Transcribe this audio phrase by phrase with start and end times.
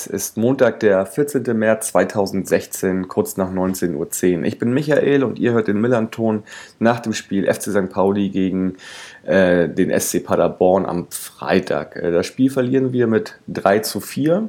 [0.00, 1.42] es ist Montag, der 14.
[1.58, 4.44] März 2016, kurz nach 19.10 Uhr.
[4.44, 6.44] Ich bin Michael und ihr hört den Millanton
[6.78, 7.90] nach dem Spiel FC St.
[7.90, 8.76] Pauli gegen
[9.24, 11.96] äh, den SC Paderborn am Freitag.
[11.96, 14.48] Äh, das Spiel verlieren wir mit 3 zu 4.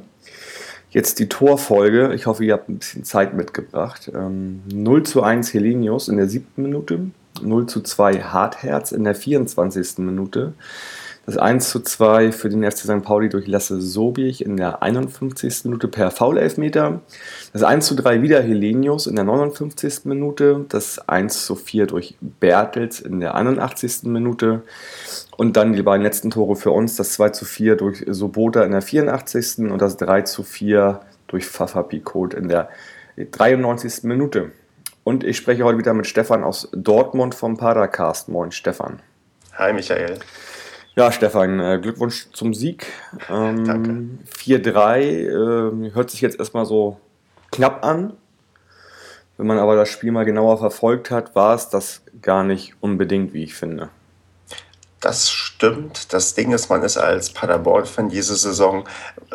[0.90, 2.14] Jetzt die Torfolge.
[2.14, 4.10] Ich hoffe, ihr habt ein bisschen Zeit mitgebracht.
[4.14, 7.00] Ähm, 0 zu 1 Helenius in der siebten Minute,
[7.42, 9.98] 0 zu 2 Hartherz in der 24.
[9.98, 10.54] Minute.
[11.24, 13.02] Das 1 zu 2 für den FC St.
[13.02, 15.64] Pauli durch Lasse Sobich in der 51.
[15.66, 17.00] Minute per Foul-Elfmeter.
[17.52, 20.04] Das 1 zu 3 wieder Helenius in der 59.
[20.04, 20.66] Minute.
[20.68, 24.02] Das 1 zu 4 durch Bertels in der 81.
[24.04, 24.62] Minute.
[25.36, 26.96] Und dann die beiden letzten Tore für uns.
[26.96, 29.70] Das 2 zu 4 durch Sobota in der 84.
[29.70, 32.68] und das 3 zu 4 durch Fafa Picot in der
[33.16, 34.02] 93.
[34.02, 34.50] Minute.
[35.04, 38.28] Und ich spreche heute wieder mit Stefan aus Dortmund vom Paracast.
[38.28, 39.00] Moin, Stefan.
[39.54, 40.18] Hi, Michael.
[40.94, 42.86] Ja, Stefan, äh, Glückwunsch zum Sieg.
[43.30, 44.08] Ähm, Danke.
[44.36, 47.00] 4-3 äh, hört sich jetzt erstmal so
[47.50, 48.12] knapp an.
[49.38, 53.32] Wenn man aber das Spiel mal genauer verfolgt hat, war es das gar nicht unbedingt,
[53.32, 53.88] wie ich finde.
[55.00, 56.12] Das stimmt.
[56.12, 58.84] Das Ding ist, man ist als Paderborn-Fan diese Saison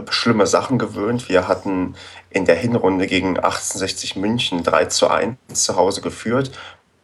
[0.09, 1.28] schlimme Sachen gewöhnt.
[1.28, 1.95] Wir hatten
[2.30, 6.52] in der Hinrunde gegen 1860 München 3 zu 1 zu Hause geführt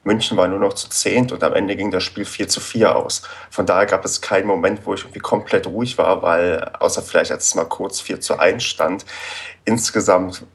[0.04, 2.96] München war nur noch zu zehnt und am Ende ging das Spiel 4 zu 4
[2.96, 3.23] aus.
[3.50, 7.32] Von daher gab es keinen Moment, wo ich irgendwie komplett ruhig war, weil außer vielleicht
[7.32, 9.06] als es mal kurz 4 zu 1 stand.
[9.66, 10.46] Insgesamt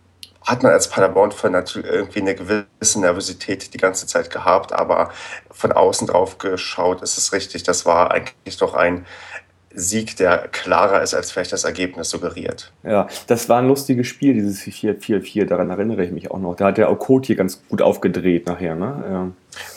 [0.42, 5.10] hat man als Paderborn-Fan natürlich irgendwie eine gewisse Nervosität die ganze Zeit gehabt, aber
[5.50, 7.64] von außen drauf geschaut ist es richtig.
[7.64, 9.06] Das war eigentlich doch ein
[9.78, 12.72] Sieg, der klarer ist, als vielleicht das Ergebnis suggeriert.
[12.82, 16.56] Ja, das war ein lustiges Spiel, dieses 4-4-4, daran erinnere ich mich auch noch.
[16.56, 19.04] Da hat der Okot hier ganz gut aufgedreht nachher, ne?
[19.08, 19.30] Ja.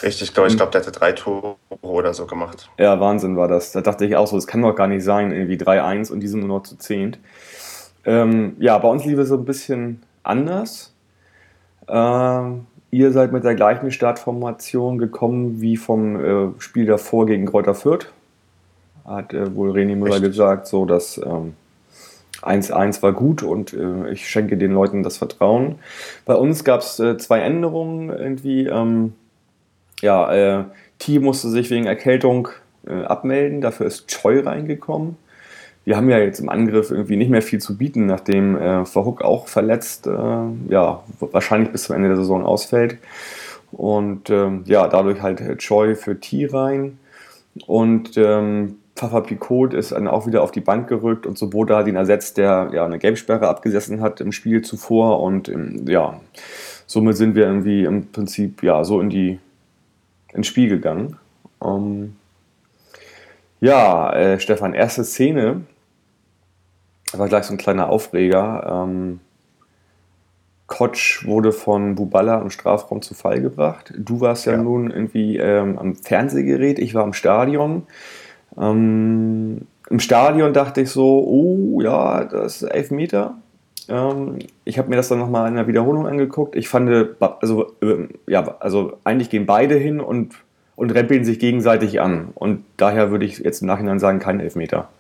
[0.04, 2.70] Richtig, ich glaube, ich glaub, der hatte drei Tore oder so gemacht.
[2.78, 3.72] Ja, Wahnsinn war das.
[3.72, 6.28] Da dachte ich auch so, das kann doch gar nicht sein, irgendwie 3-1 und die
[6.28, 7.18] sind nur noch zu 10.
[8.06, 10.94] Ähm, ja, bei uns lief es so ein bisschen anders.
[11.88, 16.20] Ähm, ihr seid mit der gleichen Startformation gekommen wie vom
[16.56, 18.12] äh, Spiel davor gegen Kräuter Fürth
[19.06, 20.24] hat äh, wohl René Müller Echt?
[20.24, 21.56] gesagt, so dass 1-1
[22.44, 25.76] ähm, war gut und äh, ich schenke den Leuten das Vertrauen.
[26.26, 28.68] Bei uns gab es äh, zwei Änderungen irgendwie.
[28.68, 29.14] Ähm,
[30.02, 30.64] ja, äh,
[31.00, 32.50] T musste sich wegen Erkältung
[32.88, 35.18] äh, abmelden, dafür ist Choi reingekommen.
[35.84, 39.24] Wir haben ja jetzt im Angriff irgendwie nicht mehr viel zu bieten, nachdem äh, Verhook
[39.24, 40.12] auch verletzt, äh,
[40.70, 42.98] ja, wahrscheinlich bis zum Ende der Saison ausfällt.
[43.72, 47.00] Und ähm, ja, dadurch halt Choi für T rein.
[47.66, 51.88] Und ähm, Pfaffer Picot ist dann auch wieder auf die Bank gerückt und Soboda hat
[51.88, 56.20] ihn ersetzt, der ja eine Gelbsperre abgesessen hat im Spiel zuvor und ähm, ja,
[56.86, 59.40] somit sind wir irgendwie im Prinzip ja so in die
[60.34, 61.18] ins Spiel gegangen.
[61.66, 62.16] Ähm,
[63.60, 65.62] ja, äh, Stefan, erste Szene
[67.14, 68.86] war gleich so ein kleiner Aufreger.
[68.86, 69.20] Ähm,
[70.68, 73.94] Kotsch wurde von Buballa im Strafraum zu Fall gebracht.
[73.98, 74.58] Du warst ja, ja.
[74.60, 77.88] nun irgendwie ähm, am Fernsehgerät, ich war im Stadion.
[78.60, 83.36] Ähm, Im Stadion dachte ich so, oh ja, das ist elf Meter.
[83.88, 86.56] Ähm, ich habe mir das dann nochmal in der Wiederholung angeguckt.
[86.56, 86.90] Ich fand,
[87.20, 90.36] also, äh, ja, also eigentlich gehen beide hin und,
[90.76, 92.30] und rempeln sich gegenseitig an.
[92.36, 94.90] Und daher würde ich jetzt im Nachhinein sagen, kein Elfmeter.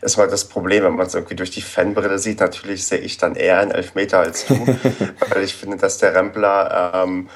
[0.00, 2.40] Das war das Problem, wenn man es irgendwie durch die Fanbrille sieht.
[2.40, 4.54] Natürlich sehe ich dann eher einen Elfmeter als du,
[5.34, 7.28] weil ich finde, dass der Rempler ähm,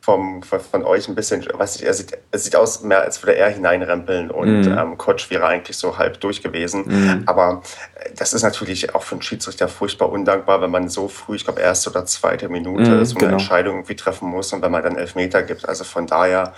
[0.00, 3.36] vom, von euch ein bisschen, weiß ich, er sieht, er sieht aus mehr, als würde
[3.36, 4.78] er hineinrempeln und mhm.
[4.78, 6.84] ähm, Kotsch wäre eigentlich so halb durch gewesen.
[6.86, 7.22] Mhm.
[7.26, 7.62] Aber
[7.96, 11.44] äh, das ist natürlich auch für einen Schiedsrichter furchtbar undankbar, wenn man so früh, ich
[11.44, 13.32] glaube, erste oder zweite Minute mhm, so eine genau.
[13.32, 15.68] Entscheidung irgendwie treffen muss und wenn man dann Elfmeter gibt.
[15.68, 16.54] Also von daher,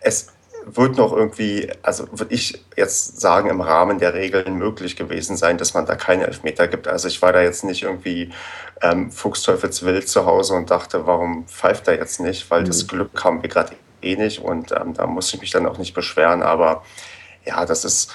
[0.00, 0.28] es
[0.66, 5.58] wird noch irgendwie, also würde ich jetzt sagen, im Rahmen der Regeln möglich gewesen sein,
[5.58, 6.88] dass man da keine Elfmeter gibt.
[6.88, 8.30] Also ich war da jetzt nicht irgendwie
[8.82, 12.50] ähm, Fuchsteufelswild zu Hause und dachte, warum pfeift er jetzt nicht?
[12.50, 12.66] Weil mhm.
[12.66, 15.78] das Glück haben wir gerade eh nicht und ähm, da muss ich mich dann auch
[15.78, 16.42] nicht beschweren.
[16.42, 16.84] Aber
[17.44, 18.12] ja, das ist,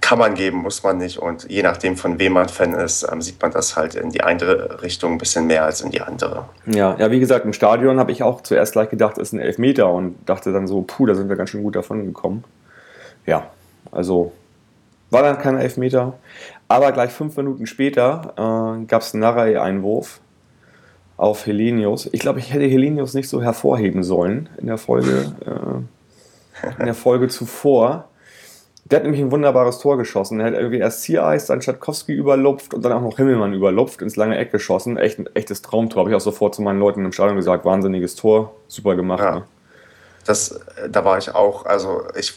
[0.00, 1.18] kann man geben, muss man nicht.
[1.18, 4.22] Und je nachdem, von wem man Fan ist, ähm, sieht man das halt in die
[4.22, 6.46] eine Richtung ein bisschen mehr als in die andere.
[6.66, 9.40] Ja, ja wie gesagt, im Stadion habe ich auch zuerst gleich gedacht, es ist ein
[9.40, 12.44] Elfmeter und dachte dann so, puh, da sind wir ganz schön gut davon gekommen.
[13.24, 13.50] Ja,
[13.90, 14.32] also
[15.10, 16.14] war dann kein Elfmeter.
[16.68, 20.20] Aber gleich fünf Minuten später äh, gab es einen Narei-Einwurf
[21.16, 22.08] auf Helenius.
[22.12, 26.94] Ich glaube, ich hätte Helenius nicht so hervorheben sollen in der Folge, äh, in der
[26.94, 28.08] Folge zuvor.
[28.84, 30.40] Der hat nämlich ein wunderbares Tor geschossen.
[30.40, 34.16] Er hat irgendwie erst Ziereis, dann Schatkowski überlupft und dann auch noch Himmelmann überlupft, ins
[34.16, 34.96] lange Eck geschossen.
[34.96, 36.00] Echt ein echtes Traumtor.
[36.00, 37.64] Habe ich auch sofort zu meinen Leuten im Stadion gesagt.
[37.64, 38.54] Wahnsinniges Tor.
[38.66, 39.22] Super gemacht.
[39.22, 39.34] Ja.
[39.36, 39.44] Ne?
[40.24, 42.34] Das, da war ich auch, also ich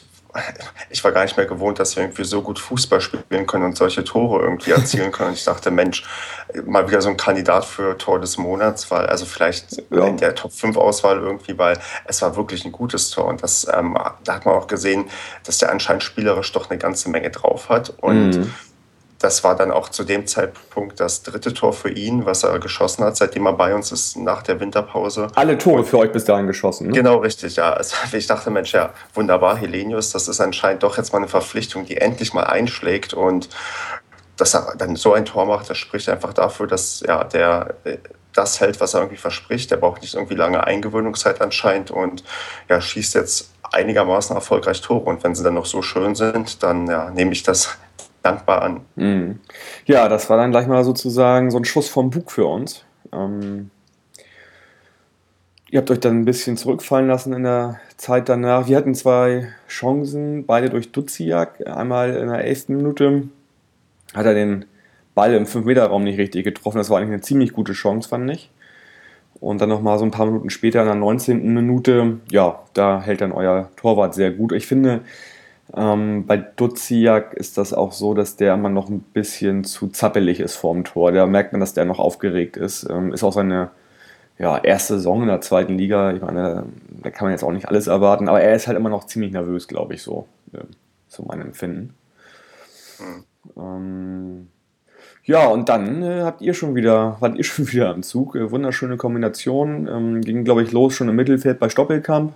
[0.90, 3.78] ich war gar nicht mehr gewohnt, dass wir irgendwie so gut Fußball spielen können und
[3.78, 5.30] solche Tore irgendwie erzielen können.
[5.30, 6.04] Und ich dachte, Mensch,
[6.66, 10.06] mal wieder so ein Kandidat für Tor des Monats, weil also vielleicht ja.
[10.06, 13.26] in der Top 5 Auswahl irgendwie, weil es war wirklich ein gutes Tor.
[13.26, 15.06] Und das, ähm, da hat man auch gesehen,
[15.44, 17.94] dass der anscheinend spielerisch doch eine ganze Menge drauf hat.
[18.02, 18.54] Und mhm
[19.20, 23.04] das war dann auch zu dem Zeitpunkt das dritte Tor für ihn, was er geschossen
[23.04, 25.28] hat, seitdem er bei uns ist nach der Winterpause.
[25.36, 26.94] Alle Tore für euch bis dahin geschossen, ne?
[26.94, 27.74] Genau, richtig, ja.
[27.74, 31.86] Also, ich dachte, Mensch, ja, wunderbar, Helenius, das ist anscheinend doch jetzt mal eine Verpflichtung,
[31.86, 33.50] die endlich mal einschlägt und
[34.38, 37.76] dass er dann so ein Tor macht, das spricht einfach dafür, dass ja, der
[38.34, 39.72] das hält, was er irgendwie verspricht.
[39.72, 42.24] Der braucht nicht irgendwie lange Eingewöhnungszeit anscheinend und
[42.70, 45.06] ja, schießt jetzt einigermaßen erfolgreich Tore.
[45.06, 47.78] Und wenn sie dann noch so schön sind, dann ja, nehme ich das
[48.26, 48.82] dankbar an.
[48.96, 49.40] Mhm.
[49.86, 52.84] Ja, das war dann gleich mal sozusagen so ein Schuss vom Bug für uns.
[53.14, 53.70] Ähm,
[55.70, 58.68] ihr habt euch dann ein bisschen zurückfallen lassen in der Zeit danach.
[58.68, 61.66] Wir hatten zwei Chancen, beide durch Duziak.
[61.68, 63.24] Einmal in der elften Minute
[64.14, 64.66] hat er den
[65.14, 66.78] Ball im 5-Meter-Raum nicht richtig getroffen.
[66.78, 68.52] Das war eigentlich eine ziemlich gute Chance, fand ich.
[69.40, 71.54] Und dann nochmal so ein paar Minuten später, in der 19.
[71.54, 74.54] Minute, ja, da hält dann euer Torwart sehr gut.
[74.54, 75.02] Ich finde,
[75.74, 80.40] ähm, bei Duziak ist das auch so, dass der immer noch ein bisschen zu zappelig
[80.40, 81.12] ist vorm Tor.
[81.12, 82.88] Da merkt man, dass der noch aufgeregt ist.
[82.90, 83.72] Ähm, ist auch seine
[84.38, 86.14] ja, erste Saison in der zweiten Liga.
[86.14, 86.66] Ich meine,
[87.02, 89.32] da kann man jetzt auch nicht alles erwarten, aber er ist halt immer noch ziemlich
[89.32, 90.28] nervös, glaube ich, so.
[90.54, 90.60] Äh,
[91.08, 91.96] so mein Empfinden.
[93.00, 93.24] Mhm.
[93.58, 94.48] Ähm,
[95.24, 98.36] ja, und dann äh, habt ihr schon wieder, wart ihr schon wieder am Zug.
[98.36, 99.88] Äh, wunderschöne Kombination.
[99.88, 102.34] Ähm, ging, glaube ich, los schon im Mittelfeld bei Stoppelkamp.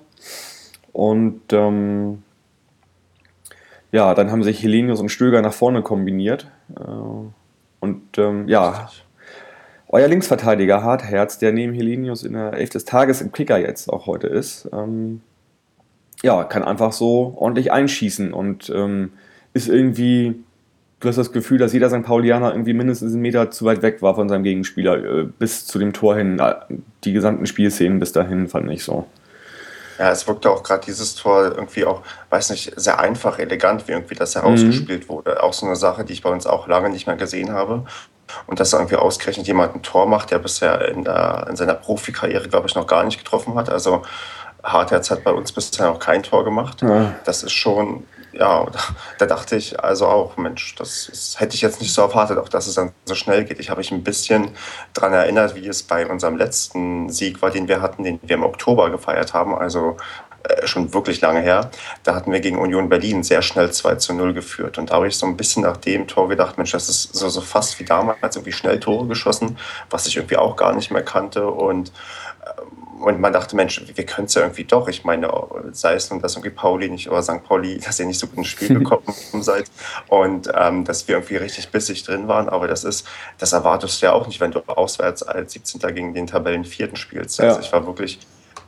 [0.92, 2.24] Und ähm,
[3.92, 6.48] ja, dann haben sich Helenius und Stöger nach vorne kombiniert.
[6.76, 6.82] Äh,
[7.80, 8.90] und ähm, ja,
[9.88, 14.06] euer Linksverteidiger Hartherz, der neben Helenius in der Elf des Tages im Kicker jetzt auch
[14.06, 15.22] heute ist, ähm,
[16.22, 19.14] ja, kann einfach so ordentlich einschießen und ähm,
[19.54, 20.36] ist irgendwie,
[21.00, 22.04] du hast das Gefühl, dass jeder St.
[22.04, 25.80] Paulianer irgendwie mindestens einen Meter zu weit weg war von seinem Gegenspieler, äh, bis zu
[25.80, 26.40] dem Tor hin.
[27.06, 29.08] Die gesamten Spielszenen bis dahin fand ich so.
[30.00, 33.92] Ja, es wirkte auch gerade dieses Tor irgendwie auch, weiß nicht, sehr einfach, elegant, wie
[33.92, 35.10] irgendwie das herausgespielt mhm.
[35.10, 35.44] wurde.
[35.44, 37.84] Auch so eine Sache, die ich bei uns auch lange nicht mehr gesehen habe.
[38.48, 42.48] Und dass irgendwie ausgerechnet jemand ein Tor macht, der bisher in, der, in seiner Profikarriere,
[42.48, 43.70] glaube ich, noch gar nicht getroffen hat.
[43.70, 44.04] Also
[44.64, 46.82] Hartherz hat bei uns bisher noch kein Tor gemacht.
[46.82, 47.16] Ja.
[47.26, 48.66] Das ist schon ja,
[49.18, 52.50] da dachte ich also auch, Mensch, das, das, hätte ich jetzt nicht so erwartet, auch
[52.50, 53.60] dass es dann so schnell geht.
[53.60, 54.52] Ich habe mich ein bisschen
[54.94, 58.44] daran erinnert, wie es bei unserem letzten Sieg war, den wir hatten, den wir im
[58.44, 59.98] Oktober gefeiert haben, also
[60.44, 61.72] äh, schon wirklich lange her.
[62.04, 64.78] Da hatten wir gegen Union Berlin sehr schnell 2 zu 0 geführt.
[64.78, 67.30] Und da habe ich so ein bisschen nach dem Tor gedacht, Mensch, das ist so,
[67.30, 69.58] so fast wie damals, irgendwie schnell Tore geschossen,
[69.90, 71.48] was ich irgendwie auch gar nicht mehr kannte.
[71.48, 71.92] Und
[72.46, 74.88] ähm, und man dachte, Mensch, wir können es ja irgendwie doch.
[74.88, 75.32] Ich meine,
[75.72, 77.44] sei es nun, dass irgendwie Pauli nicht oder St.
[77.44, 79.04] Pauli, dass ihr nicht so gut ins Spiel gekommen
[79.40, 79.72] seid
[80.08, 82.50] und ähm, dass wir irgendwie richtig bissig drin waren.
[82.50, 83.08] Aber das ist,
[83.38, 85.80] das erwartest du ja auch nicht, wenn du auswärts als 17.
[85.96, 87.40] gegen den Tabellenvierten spielst.
[87.40, 87.66] Also ja.
[87.66, 88.20] ich war wirklich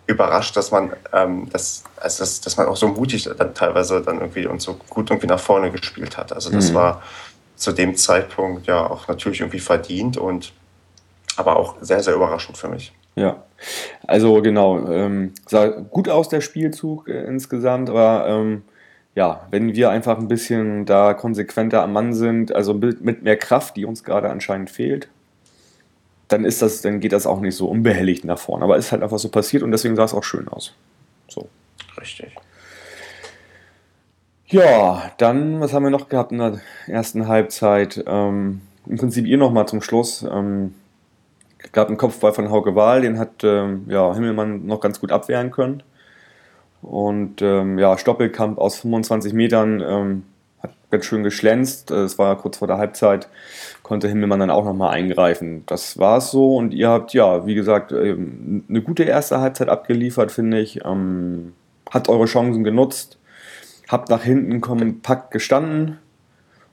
[0.08, 4.20] überrascht, dass man, ähm, dass, also dass, dass man auch so mutig dann teilweise dann
[4.20, 6.34] irgendwie und so gut irgendwie nach vorne gespielt hat.
[6.34, 6.76] Also das mhm.
[6.76, 7.02] war
[7.56, 10.54] zu dem Zeitpunkt ja auch natürlich irgendwie verdient und
[11.38, 12.94] aber auch sehr, sehr überraschend für mich.
[13.16, 13.44] Ja,
[14.08, 18.64] also genau, ähm, sah gut aus der Spielzug äh, insgesamt, aber ähm,
[19.16, 23.38] ja, wenn wir einfach ein bisschen da konsequenter am Mann sind, also mit, mit mehr
[23.38, 25.10] Kraft, die uns gerade anscheinend fehlt,
[26.30, 28.64] dann ist das, dann geht das auch nicht so unbehelligt nach vorne.
[28.64, 30.74] Aber es ist halt einfach so passiert und deswegen sah es auch schön aus.
[31.28, 31.50] So.
[32.00, 32.36] Richtig.
[34.48, 38.04] Ja, dann, was haben wir noch gehabt in der ersten Halbzeit?
[38.08, 40.24] Ähm, Im Prinzip ihr nochmal zum Schluss.
[40.24, 40.74] Ähm,
[41.72, 45.52] gab einen Kopfball von Hauke Wahl, den hat ähm, ja, Himmelmann noch ganz gut abwehren
[45.52, 45.84] können.
[46.82, 50.24] Und ähm, ja, Stoppelkamp aus 25 Metern ähm,
[50.62, 51.92] hat ganz schön geschlänzt.
[51.92, 53.30] Es war kurz vor der Halbzeit,
[53.84, 55.64] konnte Himmelmann dann auch nochmal eingreifen.
[55.68, 59.70] Das war es so und ihr habt, ja, wie gesagt, ähm, eine gute erste Halbzeit
[59.70, 60.84] abgeliefert, finde ich.
[60.84, 61.54] Ähm,
[61.90, 63.20] habt eure Chancen genutzt,
[63.88, 66.00] habt nach hinten kompakt gestanden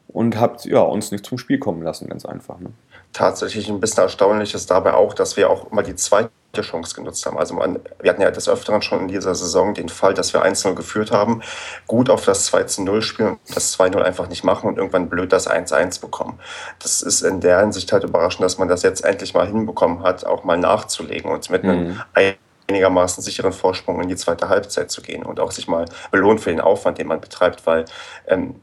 [0.08, 2.58] und habt ja, uns nicht zum Spiel kommen lassen, ganz einfach.
[2.58, 2.72] Ne?
[3.12, 7.24] tatsächlich ein bisschen erstaunlich ist dabei auch, dass wir auch immer die zweite Chance genutzt
[7.26, 7.38] haben.
[7.38, 10.44] Also man, wir hatten ja des Öfteren schon in dieser Saison den Fall, dass wir
[10.44, 11.42] 1-0 geführt haben,
[11.86, 15.48] gut auf das 2-0 spielen und das 2-0 einfach nicht machen und irgendwann blöd das
[15.48, 16.38] 1-1 bekommen.
[16.80, 20.24] Das ist in der Hinsicht halt überraschend, dass man das jetzt endlich mal hinbekommen hat,
[20.24, 22.00] auch mal nachzulegen und mit einem mhm
[22.68, 26.50] einigermaßen sicheren Vorsprung in die zweite Halbzeit zu gehen und auch sich mal belohnt für
[26.50, 27.86] den Aufwand, den man betreibt, weil
[28.26, 28.56] ähm,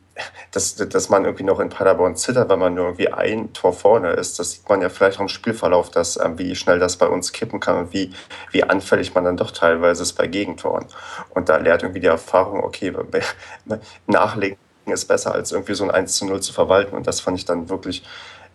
[0.52, 4.12] dass, dass man irgendwie noch in Paderborn zittert, wenn man nur irgendwie ein Tor vorne
[4.12, 7.08] ist, das sieht man ja vielleicht auch im Spielverlauf, dass, ähm, wie schnell das bei
[7.08, 8.14] uns kippen kann und wie,
[8.52, 10.86] wie anfällig man dann doch teilweise ist bei Gegentoren.
[11.32, 12.94] Und da lehrt irgendwie die Erfahrung, okay,
[14.08, 16.96] nachlegen ist besser, als irgendwie so ein 1 zu 0 zu verwalten.
[16.96, 18.04] Und das fand ich dann wirklich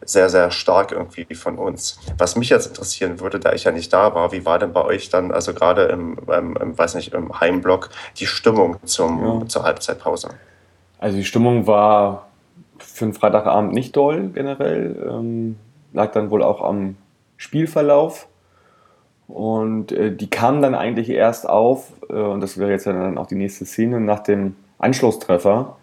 [0.05, 1.99] sehr, sehr stark irgendwie von uns.
[2.17, 4.85] Was mich jetzt interessieren würde, da ich ja nicht da war, wie war denn bei
[4.85, 9.47] euch dann, also gerade im, im, im weiß nicht, im Heimblock, die Stimmung zum, ja.
[9.47, 10.31] zur Halbzeitpause?
[10.99, 12.29] Also die Stimmung war
[12.79, 14.97] für einen Freitagabend nicht doll generell.
[15.09, 15.57] Ähm,
[15.93, 16.97] lag dann wohl auch am
[17.37, 18.29] Spielverlauf.
[19.29, 23.27] Und äh, die kam dann eigentlich erst auf, äh, und das wäre jetzt dann auch
[23.27, 25.77] die nächste Szene, nach dem Anschlusstreffer.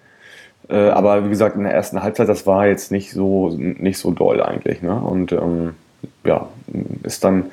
[0.70, 4.12] Äh, aber wie gesagt, in der ersten Halbzeit, das war jetzt nicht so, nicht so
[4.12, 4.82] doll eigentlich.
[4.82, 4.96] Ne?
[4.96, 5.76] Und ähm,
[6.26, 6.48] ja,
[7.04, 7.52] ist dann,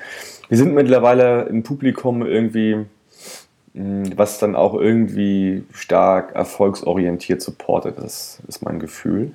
[0.49, 2.85] wir sind mittlerweile im Publikum irgendwie,
[3.75, 9.33] hm, was dann auch irgendwie stark erfolgsorientiert supportet, das ist mein Gefühl.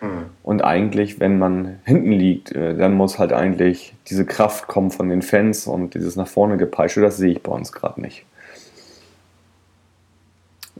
[0.00, 0.26] Mhm.
[0.42, 5.08] Und eigentlich, wenn man hinten liegt, äh, dann muss halt eigentlich diese Kraft kommen von
[5.08, 8.26] den Fans und dieses nach vorne gepeitsche, das sehe ich bei uns gerade nicht.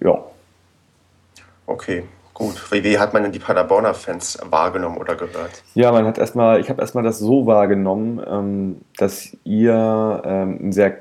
[0.01, 0.25] Ja.
[1.67, 2.03] Okay,
[2.35, 5.63] Gut, wie, wie, hat man denn die Paderborner Fans wahrgenommen oder gehört?
[5.75, 10.99] Ja, man hat erstmal, ich habe erstmal das so wahrgenommen, ähm, dass ihr ähm, sehr,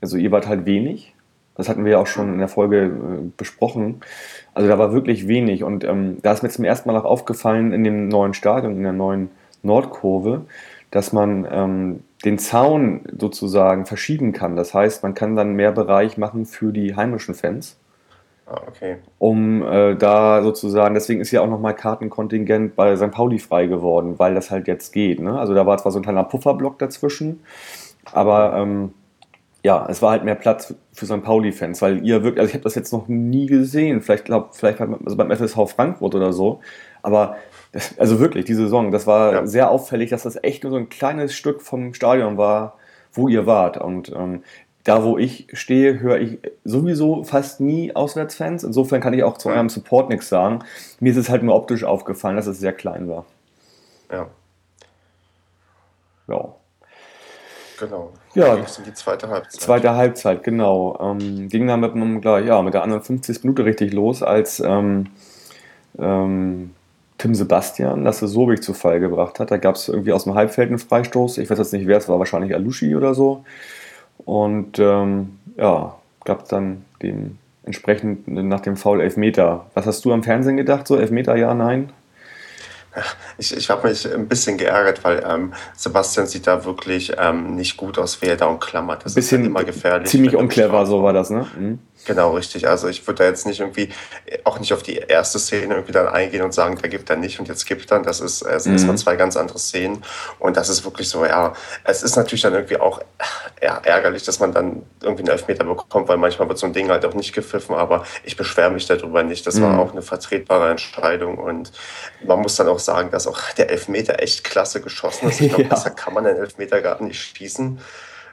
[0.00, 1.14] also ihr wart halt wenig.
[1.56, 4.00] Das hatten wir ja auch schon in der Folge äh, besprochen.
[4.54, 7.72] Also da war wirklich wenig und ähm, da ist mir zum ersten Mal auch aufgefallen
[7.72, 9.30] in dem neuen Stadion, in der neuen
[9.62, 10.42] Nordkurve,
[10.92, 14.54] dass man ähm, den Zaun sozusagen verschieben kann.
[14.54, 17.76] Das heißt, man kann dann mehr Bereich machen für die heimischen Fans.
[18.50, 18.96] Ah, okay.
[19.18, 23.10] Um äh, da sozusagen, deswegen ist ja auch nochmal Kartenkontingent bei St.
[23.10, 25.20] Pauli frei geworden, weil das halt jetzt geht.
[25.20, 25.38] Ne?
[25.38, 27.40] Also da war zwar so ein kleiner Pufferblock dazwischen,
[28.12, 28.94] aber ähm,
[29.62, 31.22] ja, es war halt mehr Platz für St.
[31.22, 34.78] Pauli-Fans, weil ihr wirklich, also ich habe das jetzt noch nie gesehen, vielleicht glaube vielleicht
[34.78, 36.60] beim, also beim FSV Frankfurt oder so,
[37.02, 37.36] aber
[37.72, 39.46] das, also wirklich, die Saison, das war ja.
[39.46, 42.78] sehr auffällig, dass das echt nur so ein kleines Stück vom Stadion war,
[43.12, 43.76] wo ihr wart.
[43.76, 44.42] Und ähm,
[44.88, 48.64] da wo ich stehe, höre ich sowieso fast nie Auswärtsfans.
[48.64, 50.60] Insofern kann ich auch zu eurem Support nichts sagen.
[50.98, 53.26] Mir ist es halt nur optisch aufgefallen, dass es sehr klein war.
[54.10, 54.28] Ja.
[56.26, 56.54] Ja.
[57.78, 58.12] Genau.
[58.34, 59.60] Ja, in die zweite Halbzeit.
[59.60, 60.98] Zweite Halbzeit, genau.
[61.00, 63.44] Ähm, ging dann mit einem, ja, mit der anderen 50.
[63.44, 65.08] Minute richtig los, als ähm,
[65.98, 66.74] ähm,
[67.18, 69.50] Tim Sebastian Lasse Sobig zu Fall gebracht hat.
[69.50, 71.36] Da gab es irgendwie aus dem Halbfeld einen Freistoß.
[71.36, 73.44] Ich weiß jetzt nicht wer, es war wahrscheinlich Alushi oder so.
[74.28, 75.94] Und ähm, ja,
[76.26, 79.64] gab es dann den entsprechend nach dem Foul Elfmeter.
[79.72, 80.86] Was hast du am Fernsehen gedacht?
[80.86, 81.88] So Elfmeter, ja, nein?
[83.38, 87.78] Ich, ich habe mich ein bisschen geärgert, weil ähm, Sebastian sieht da wirklich ähm, nicht
[87.78, 89.02] gut aus, wie er da umklammert.
[89.06, 90.10] Das bisschen ist halt immer gefährlich.
[90.10, 91.46] Ziemlich unclever, so war das, ne?
[91.58, 91.78] Mhm.
[92.04, 92.66] Genau, richtig.
[92.66, 93.90] Also ich würde da jetzt nicht irgendwie,
[94.44, 97.38] auch nicht auf die erste Szene irgendwie dann eingehen und sagen, da gibt er nicht
[97.38, 98.00] und jetzt gibt er.
[98.00, 98.96] Das ist, äh, sind mhm.
[98.96, 100.02] zwei ganz andere Szenen.
[100.38, 101.52] Und das ist wirklich so, ja,
[101.84, 103.02] es ist natürlich dann irgendwie auch
[103.62, 106.88] ja, ärgerlich, dass man dann irgendwie einen Elfmeter bekommt, weil manchmal wird so ein Ding
[106.88, 109.46] halt auch nicht gepfiffen, aber ich beschwere mich darüber nicht.
[109.46, 109.64] Das mhm.
[109.64, 111.72] war auch eine vertretbare Entscheidung und
[112.24, 115.40] man muss dann auch sagen, dass auch der Elfmeter echt klasse geschossen ist.
[115.40, 115.68] Ich glaube, ja.
[115.68, 117.80] besser kann man den Elfmeter gar nicht schießen.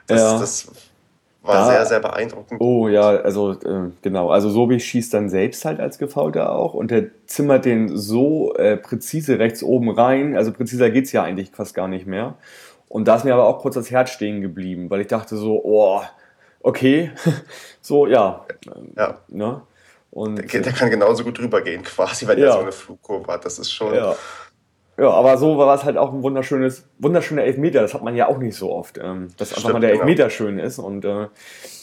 [0.06, 0.38] Das, ja.
[0.38, 0.68] das
[1.46, 2.60] war da, sehr, sehr beeindruckend.
[2.60, 4.30] Oh ja, also äh, genau.
[4.30, 8.76] Also Sobi schießt dann selbst halt als Gefaulter auch und der zimmert den so äh,
[8.76, 10.36] präzise rechts oben rein.
[10.36, 12.34] Also präziser geht es ja eigentlich fast gar nicht mehr.
[12.88, 15.60] Und da ist mir aber auch kurz das Herz stehen geblieben, weil ich dachte so,
[15.64, 16.02] oh,
[16.60, 17.10] okay,
[17.80, 18.44] so, ja.
[18.96, 19.18] Ja.
[19.28, 19.62] Ne?
[20.10, 22.46] Und, der, der, kann genauso gut drüber gehen, quasi, weil ja.
[22.46, 23.44] der so eine Flugkurve hat.
[23.44, 23.94] Das ist schon.
[23.94, 24.16] Ja.
[24.98, 27.82] Ja, aber so war es halt auch ein wunderschönes, wunderschöner Elfmeter.
[27.82, 30.02] Das hat man ja auch nicht so oft, ähm, dass Stimmt, einfach mal der genau.
[30.02, 30.34] Elfmeter genau.
[30.34, 30.78] schön ist.
[30.78, 31.26] Und äh,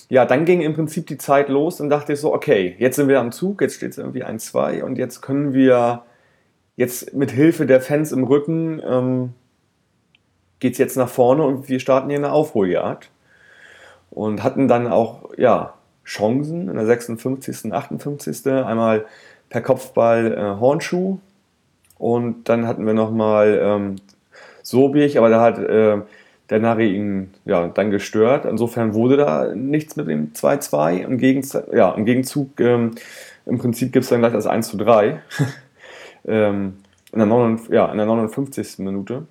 [0.09, 3.07] ja, dann ging im Prinzip die Zeit los und dachte ich so, okay, jetzt sind
[3.07, 6.03] wir am Zug, jetzt steht es irgendwie 1-2 und jetzt können wir
[6.75, 9.33] jetzt mit Hilfe der Fans im Rücken ähm,
[10.63, 13.09] geht es jetzt nach vorne und wir starten hier eine Aufholjagd.
[14.09, 15.73] Und hatten dann auch, ja,
[16.05, 18.47] Chancen in der 56., 58.
[18.47, 19.05] Einmal
[19.49, 21.19] per Kopfball äh, Hornschuh,
[22.03, 23.95] und dann hatten wir nochmal ähm,
[24.61, 26.01] Sobich, aber da hat äh,
[26.49, 28.43] der Nari ihn ja, dann gestört.
[28.43, 30.97] Insofern wurde da nichts mit dem 2-2.
[30.97, 32.91] Im, Gegenzug, ja, im Gegenzug, ähm,
[33.45, 35.21] im Prinzip gibt es dann gleich das 1 3
[36.27, 36.73] ähm,
[37.13, 38.79] in, der 59, ja, in der 59.
[38.79, 39.25] Minute.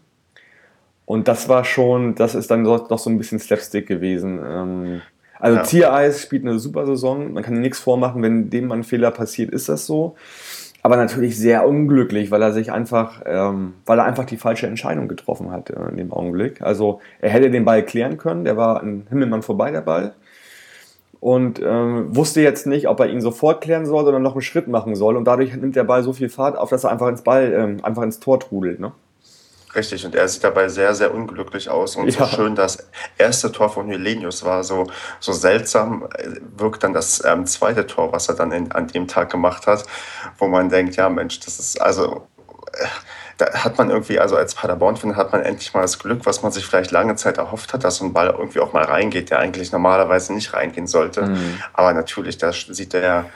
[1.05, 4.41] Und das war schon, das ist dann doch so ein bisschen Slapstick gewesen.
[4.43, 5.03] Ähm,
[5.39, 5.63] also ja.
[5.63, 9.51] Tiereis spielt eine super Saison, man kann nichts vormachen, wenn dem mal ein Fehler passiert,
[9.51, 10.17] ist das so
[10.83, 15.09] aber natürlich sehr unglücklich, weil er sich einfach, ähm, weil er einfach die falsche Entscheidung
[15.09, 16.61] getroffen hat äh, in dem Augenblick.
[16.61, 20.15] Also er hätte den Ball klären können, der war an Himmelmann vorbei, der Ball.
[21.21, 24.67] und ähm, wusste jetzt nicht, ob er ihn sofort klären soll oder noch einen Schritt
[24.67, 25.17] machen soll.
[25.17, 27.85] Und dadurch nimmt der Ball so viel Fahrt auf, dass er einfach ins Ball, ähm,
[27.85, 28.81] einfach ins Tor trudelt.
[28.81, 28.93] Ne?
[29.75, 31.97] Richtig, und er sieht dabei sehr, sehr unglücklich aus.
[31.97, 32.27] Und Ja.
[32.27, 32.87] so schön, das
[33.17, 34.87] erste Tor von Hylenius war so,
[35.19, 36.09] so seltsam,
[36.57, 39.85] wirkt dann das ähm, zweite Tor, was er dann in, an dem Tag gemacht hat,
[40.39, 42.29] wo man denkt, ja Mensch, das ist also,
[42.75, 42.87] äh,
[43.39, 46.53] da hat man irgendwie, also als Paderborn-Fan hat man endlich mal das Glück, was man
[46.53, 49.39] sich vielleicht lange Zeit erhofft hat, dass so ein Ball irgendwie auch mal reingeht, der
[49.39, 51.23] eigentlich normalerweise nicht reingehen sollte.
[51.23, 51.59] Mhm.
[51.73, 53.27] Aber natürlich, da sieht der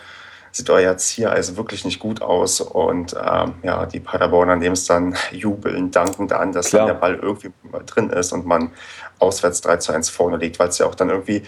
[0.57, 2.61] sieht euer Ziereis wirklich nicht gut aus.
[2.61, 6.87] Und ähm, ja, die Paderborner nehmen es dann jubelnd, dankend an, dass Klar.
[6.87, 7.53] dann der Ball irgendwie
[7.85, 8.73] drin ist und man
[9.19, 11.43] auswärts 3 zu 1 vorne liegt, weil es ja auch dann irgendwie,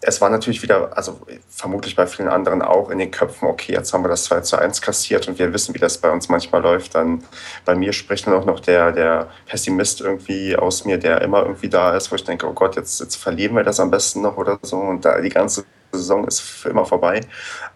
[0.00, 3.92] es war natürlich wieder, also vermutlich bei vielen anderen auch in den Köpfen, okay, jetzt
[3.92, 6.62] haben wir das 2 zu 1 kassiert und wir wissen, wie das bei uns manchmal
[6.62, 6.94] läuft.
[6.94, 7.24] Dann
[7.64, 11.68] bei mir spricht dann auch noch der, der Pessimist irgendwie aus mir, der immer irgendwie
[11.68, 14.36] da ist, wo ich denke, oh Gott, jetzt, jetzt verlieren wir das am besten noch
[14.36, 14.76] oder so.
[14.76, 17.20] Und da die ganze Saison ist für immer vorbei.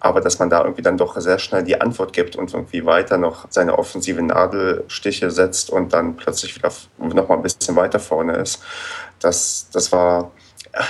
[0.01, 3.17] Aber dass man da irgendwie dann doch sehr schnell die Antwort gibt und irgendwie weiter
[3.19, 8.35] noch seine offensive Nadelstiche setzt und dann plötzlich wieder noch mal ein bisschen weiter vorne
[8.37, 8.63] ist,
[9.21, 10.31] das, das war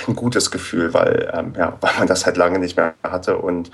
[0.07, 3.37] ein gutes Gefühl, weil, ähm, ja, weil man das halt lange nicht mehr hatte.
[3.37, 3.71] Und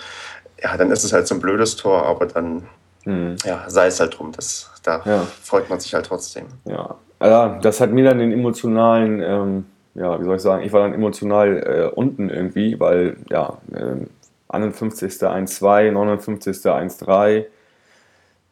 [0.62, 2.68] ja, dann ist es halt so ein blödes Tor, aber dann
[3.06, 3.38] Mhm.
[3.46, 4.34] ja, sei es halt drum.
[4.36, 5.25] Das, da Ja.
[5.41, 6.48] freut man sich halt trotzdem.
[6.65, 9.65] Ja, ja, das hat mir dann den emotionalen, ähm,
[10.00, 14.08] ja, wie soll ich sagen, ich war dann emotional äh, unten irgendwie, weil, ja, ähm,
[14.48, 15.12] 51.
[15.22, 16.58] 1-2, 59.
[16.65, 17.46] 1-3.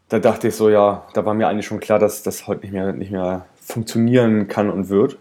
[0.10, 2.72] Da dachte ich so, ja, da war mir eigentlich schon klar, dass das heute nicht
[2.72, 5.18] mehr, nicht mehr funktionieren kann und wird.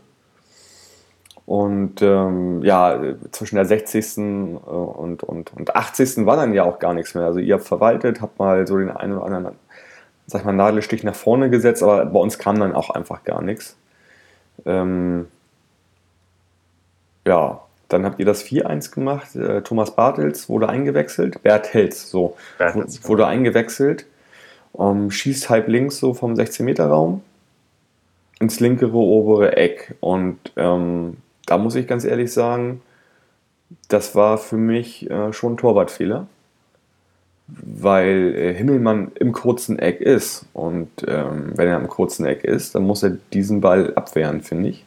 [1.47, 4.18] Und ähm, ja, zwischen der 60.
[4.18, 6.26] und, und, und 80.
[6.26, 7.25] war dann ja auch gar nichts mehr.
[7.25, 9.56] Also ihr habt verwaltet, habt mal so den einen oder anderen
[10.26, 13.42] sag ich mal, Nadelstich nach vorne gesetzt, aber bei uns kam dann auch einfach gar
[13.42, 13.76] nichts.
[14.64, 15.28] Ähm,
[17.26, 19.37] ja, dann habt ihr das 4-1 gemacht.
[19.37, 21.43] Äh, Thomas Bartels wurde eingewechselt.
[21.43, 23.08] Bert Helz, so, Bert wu- Helz, genau.
[23.08, 24.06] wurde eingewechselt.
[24.78, 27.23] Ähm, schießt halb links so vom 16-Meter-Raum
[28.41, 29.95] ins linkere obere Eck.
[30.00, 32.82] Und ähm, da muss ich ganz ehrlich sagen,
[33.89, 36.26] das war für mich äh, schon ein Torwartfehler
[37.49, 40.47] weil äh, Himmelmann im kurzen Eck ist.
[40.52, 44.71] Und ähm, wenn er im kurzen Eck ist, dann muss er diesen Ball abwehren, finde
[44.71, 44.84] ich.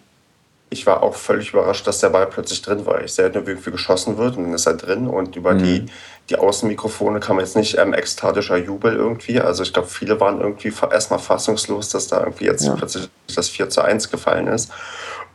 [0.72, 3.02] Ich war auch völlig überrascht, dass der Ball plötzlich drin war.
[3.04, 5.08] Ich sehe nur, wie irgendwie geschossen wird und dann ist er drin.
[5.08, 5.88] Und über die,
[6.30, 9.42] die Außenmikrofone kam jetzt nicht ähm, ekstatischer Jubel irgendwie.
[9.42, 12.76] Also ich glaube, viele waren irgendwie erstmal fassungslos, dass da irgendwie jetzt Ja.
[12.76, 14.72] plötzlich das 4 zu 1 gefallen ist.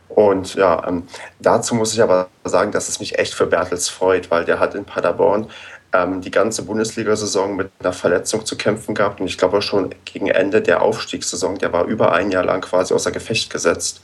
[0.07, 1.03] Und ja, ähm,
[1.39, 4.73] dazu muss ich aber sagen, dass es mich echt für Bertels freut, weil der hat
[4.73, 5.47] in Paderborn
[5.95, 9.19] ähm, die ganze Bundesliga-Saison mit einer Verletzung zu kämpfen gehabt.
[9.19, 12.93] Und ich glaube schon gegen Ende der Aufstiegssaison, der war über ein Jahr lang quasi
[12.93, 14.01] außer Gefecht gesetzt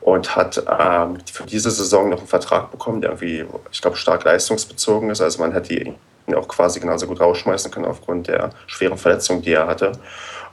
[0.00, 4.24] und hat ähm, für diese Saison noch einen Vertrag bekommen, der irgendwie, ich glaube, stark
[4.24, 5.20] leistungsbezogen ist.
[5.20, 5.96] Also man hätte ihn
[6.34, 9.92] auch quasi genauso gut rausschmeißen können aufgrund der schweren Verletzung, die er hatte.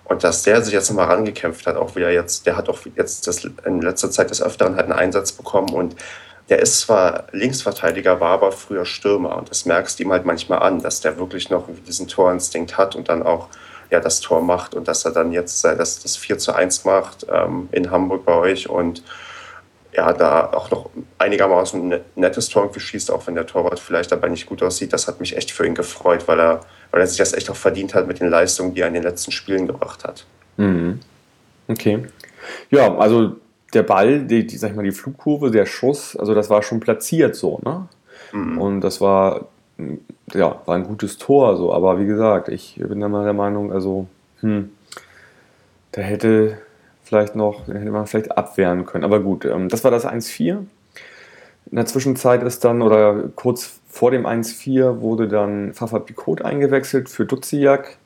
[0.05, 3.27] Und dass der sich jetzt nochmal rangekämpft hat, auch wieder jetzt, der hat auch jetzt
[3.27, 5.95] das, in letzter Zeit des Öfteren halt einen Einsatz bekommen und
[6.51, 10.59] der ist zwar Linksverteidiger, war aber früher Stürmer und das merkst du ihm halt manchmal
[10.59, 13.47] an, dass der wirklich noch diesen Torinstinkt hat und dann auch
[13.89, 16.83] ja, das Tor macht und dass er dann jetzt äh, das, das 4 zu 1
[16.83, 19.01] macht ähm, in Hamburg bei euch und
[19.93, 23.79] ja, da auch noch einigermaßen ein net- nettes Tor irgendwie schießt, auch wenn der Torwart
[23.79, 24.91] vielleicht dabei nicht gut aussieht.
[24.91, 26.61] Das hat mich echt für ihn gefreut, weil er,
[26.91, 29.03] weil er sich das echt auch verdient hat mit den Leistungen, die er in den
[29.03, 30.25] letzten Spielen gebracht hat.
[30.57, 30.99] Mhm.
[31.69, 32.07] Okay.
[32.69, 33.37] Ja, also
[33.73, 36.79] der Ball, die, die, sag ich mal, die Flugkurve, der Schuss, also das war schon
[36.79, 37.87] platziert so, ne?
[38.59, 39.47] Und das war,
[40.33, 41.73] ja, war ein gutes Tor, so.
[41.73, 44.07] Aber wie gesagt, ich bin dann mal der Meinung, also,
[44.39, 44.71] hm,
[45.91, 46.57] da hätte
[47.03, 49.03] vielleicht noch, da hätte man vielleicht abwehren können.
[49.03, 50.65] Aber gut, ähm, das war das 1-4.
[51.69, 57.09] In der Zwischenzeit ist dann, oder kurz vor dem 1-4, wurde dann Fafa Picot eingewechselt
[57.09, 57.97] für Duziak.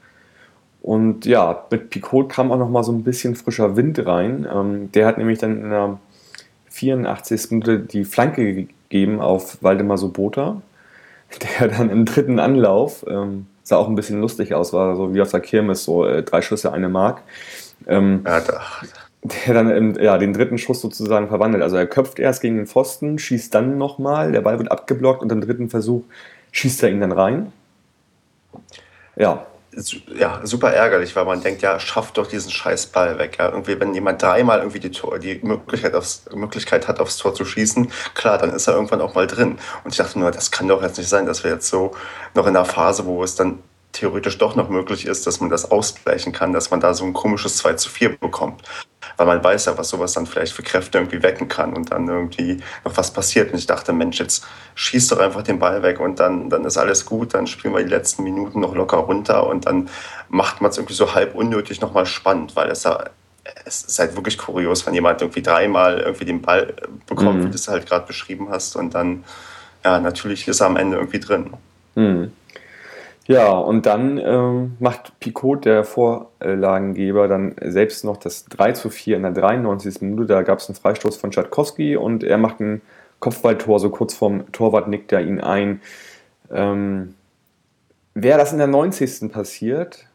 [0.85, 4.47] Und ja, mit Picot kam auch noch mal so ein bisschen frischer Wind rein.
[4.53, 5.97] Ähm, der hat nämlich dann in der
[6.69, 7.49] 84.
[7.49, 10.61] Minute die Flanke gegeben auf Waldemar Sobota,
[11.59, 15.23] der dann im dritten Anlauf, ähm, sah auch ein bisschen lustig aus, war so wie
[15.23, 17.23] auf der Kirmes, so äh, drei Schüsse, eine Mark.
[17.87, 18.61] Ähm, Ja, da,
[19.23, 21.63] der dann im, ja, den dritten Schuss sozusagen verwandelt.
[21.63, 25.31] Also er köpft erst gegen den Pfosten, schießt dann nochmal, der Ball wird abgeblockt und
[25.31, 26.03] im dritten Versuch
[26.51, 27.51] schießt er ihn dann rein.
[29.15, 29.47] Ja,
[30.17, 33.37] ja, super ärgerlich, weil man denkt, ja, schafft doch diesen scheiß Ball weg.
[33.39, 33.49] Ja.
[33.49, 37.45] Irgendwie, wenn jemand dreimal irgendwie die, Tor, die Möglichkeit, aufs, Möglichkeit hat, aufs Tor zu
[37.45, 39.57] schießen, klar, dann ist er irgendwann auch mal drin.
[39.83, 41.91] Und ich dachte nur, das kann doch jetzt nicht sein, dass wir jetzt so
[42.33, 43.59] noch in einer Phase, wo es dann
[43.95, 47.13] theoretisch doch noch möglich ist, dass man das ausgleichen kann, dass man da so ein
[47.13, 48.61] komisches 2 zu 4 bekommt.
[49.17, 52.07] Weil man weiß ja, was sowas dann vielleicht für Kräfte irgendwie wecken kann und dann
[52.07, 53.51] irgendwie noch was passiert.
[53.51, 56.77] Und ich dachte, Mensch, jetzt schießt doch einfach den Ball weg und dann, dann ist
[56.77, 59.89] alles gut, dann spielen wir die letzten Minuten noch locker runter und dann
[60.29, 63.05] macht man es irgendwie so halb unnötig nochmal spannend, weil es ja
[63.63, 66.73] es ist halt wirklich kurios, wenn jemand irgendwie dreimal irgendwie den Ball
[67.05, 67.45] bekommt, mhm.
[67.45, 69.23] wie du es halt gerade beschrieben hast, und dann,
[69.83, 71.53] ja, natürlich ist er am Ende irgendwie drin.
[71.93, 72.31] Mhm.
[73.27, 79.17] Ja, und dann ähm, macht Picot, der Vorlagengeber, dann selbst noch das 3 zu 4
[79.17, 80.01] in der 93.
[80.01, 80.27] Minute.
[80.27, 82.81] Da gab es einen Freistoß von Schatkowski und er macht ein
[83.19, 85.81] Kopfballtor, so kurz vorm Torwart nickt er ihn ein.
[86.51, 87.15] Ähm,
[88.13, 89.31] Wäre das in der 90.
[89.31, 90.07] passiert,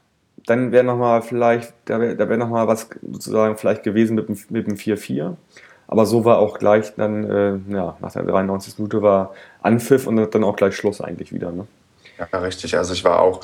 [0.46, 4.38] dann wäre nochmal vielleicht, da wäre da wär nochmal was sozusagen vielleicht gewesen mit dem,
[4.48, 5.34] mit dem 4-4.
[5.86, 8.78] Aber so war auch gleich dann, äh, ja, nach der 93.
[8.78, 11.52] Minute war Anpfiff und dann auch gleich Schluss eigentlich wieder.
[11.52, 11.66] Ne?
[12.32, 12.76] Ja, richtig.
[12.76, 13.40] Also ich war auch,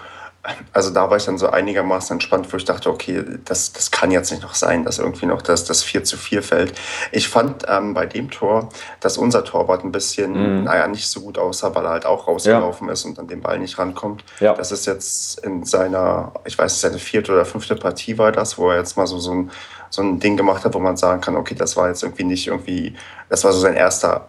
[0.73, 4.11] also da war ich dann so einigermaßen entspannt, wo ich dachte, okay, das, das kann
[4.11, 6.75] jetzt nicht noch sein, dass irgendwie noch das, das 4 zu 4 fällt.
[7.11, 8.69] Ich fand ähm, bei dem Tor,
[9.01, 10.65] dass unser Torwart ein bisschen, mhm.
[10.65, 12.93] naja, nicht so gut aussah, weil er halt auch rausgelaufen ja.
[12.93, 14.25] ist und an den Ball nicht rankommt.
[14.41, 14.55] Ja.
[14.55, 18.59] Das ist jetzt in seiner, ich weiß nicht, seine vierte oder fünfte Partie war das,
[18.59, 19.51] wo er jetzt mal so, so ein
[19.89, 22.49] so ein Ding gemacht hat, wo man sagen kann, okay, das war jetzt irgendwie nicht
[22.49, 22.95] irgendwie,
[23.29, 24.29] das war so sein erster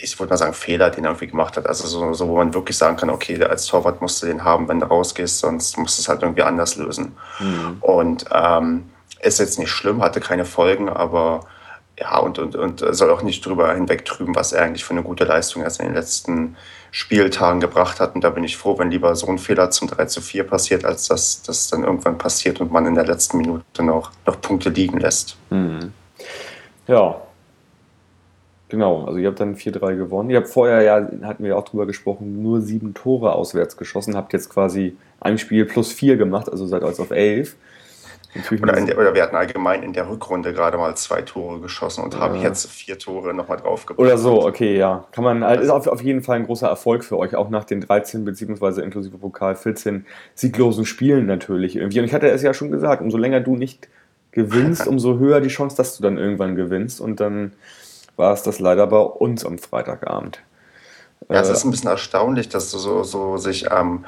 [0.00, 1.66] ich würde mal sagen, Fehler, den er irgendwie gemacht hat.
[1.66, 4.68] Also so, so, wo man wirklich sagen kann, okay, als Torwart musst du den haben,
[4.68, 7.16] wenn du rausgehst, sonst musst du es halt irgendwie anders lösen.
[7.40, 7.78] Mhm.
[7.80, 11.40] Und ähm, ist jetzt nicht schlimm, hatte keine Folgen, aber
[11.98, 15.24] ja, und, und, und soll auch nicht drüber hinwegtrüben, was er eigentlich für eine gute
[15.24, 16.56] Leistung erst in den letzten
[16.92, 18.14] Spieltagen gebracht hat.
[18.14, 20.84] Und da bin ich froh, wenn lieber so ein Fehler zum 3 zu 4 passiert,
[20.84, 24.70] als dass das dann irgendwann passiert und man in der letzten Minute noch, noch Punkte
[24.70, 25.36] liegen lässt.
[25.50, 25.92] Mhm.
[26.86, 27.20] Ja,
[28.68, 30.30] Genau, also ihr habt dann 4-3 gewonnen.
[30.30, 34.32] Ihr habt vorher ja, hatten wir auch drüber gesprochen, nur sieben Tore auswärts geschossen, habt
[34.32, 37.56] jetzt quasi ein Spiel plus vier gemacht, also seid also auf elf.
[38.60, 42.12] Oder, der, oder, wir hatten allgemein in der Rückrunde gerade mal zwei Tore geschossen und
[42.12, 42.20] ja.
[42.20, 43.98] haben jetzt vier Tore nochmal draufgebracht.
[43.98, 45.06] Oder so, okay, ja.
[45.12, 47.64] Kann man, also ist auf, auf jeden Fall ein großer Erfolg für euch, auch nach
[47.64, 50.04] den 13 beziehungsweise inklusive Pokal 14
[50.34, 52.00] sieglosen Spielen natürlich irgendwie.
[52.00, 53.88] Und ich hatte es ja schon gesagt, umso länger du nicht
[54.32, 57.52] gewinnst, umso höher die Chance, dass du dann irgendwann gewinnst und dann
[58.18, 60.40] war es das leider bei uns am Freitagabend.
[61.28, 64.04] Ja, es ist ein bisschen erstaunlich, dass so, so sich ähm,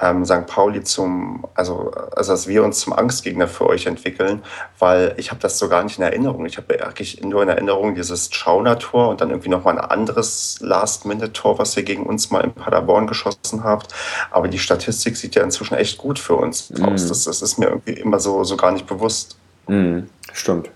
[0.00, 0.46] ähm, St.
[0.46, 4.42] Pauli zum, also, also dass wir uns zum Angstgegner für euch entwickeln,
[4.78, 6.46] weil ich habe das so gar nicht in Erinnerung.
[6.46, 11.58] Ich habe eigentlich nur in Erinnerung dieses Schauner-Tor und dann irgendwie nochmal ein anderes Last-Minute-Tor,
[11.58, 13.92] was ihr gegen uns mal in Paderborn geschossen habt.
[14.30, 16.84] Aber die Statistik sieht ja inzwischen echt gut für uns mhm.
[16.84, 17.08] aus.
[17.08, 19.36] Das, das, ist mir irgendwie immer so, so gar nicht bewusst.
[19.66, 20.08] Mhm.
[20.32, 20.70] Stimmt.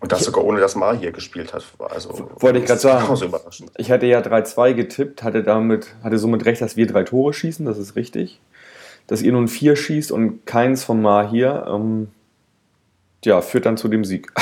[0.00, 1.64] Und das sogar ohne, dass Mar hier gespielt hat.
[1.78, 3.16] Also, Wollte ich gerade sagen.
[3.16, 3.28] So
[3.76, 7.64] ich hatte ja 3-2 getippt, hatte damit, hatte somit recht, dass wir drei Tore schießen,
[7.64, 8.40] das ist richtig.
[9.06, 12.08] Dass ihr nun vier schießt und keins von Mar hier, ähm,
[13.24, 14.32] ja, führt dann zu dem Sieg.